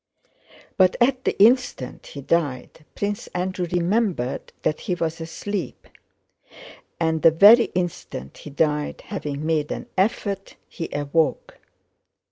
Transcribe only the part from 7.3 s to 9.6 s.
very instant he died, having